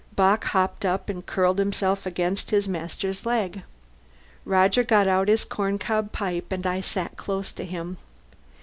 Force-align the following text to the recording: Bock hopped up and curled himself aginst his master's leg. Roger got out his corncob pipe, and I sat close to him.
Bock 0.15 0.45
hopped 0.45 0.83
up 0.83 1.09
and 1.09 1.23
curled 1.23 1.59
himself 1.59 2.05
aginst 2.07 2.49
his 2.49 2.67
master's 2.67 3.23
leg. 3.23 3.61
Roger 4.45 4.81
got 4.83 5.07
out 5.07 5.27
his 5.27 5.45
corncob 5.45 6.11
pipe, 6.11 6.51
and 6.51 6.65
I 6.65 6.81
sat 6.81 7.17
close 7.17 7.51
to 7.51 7.63
him. 7.63 7.97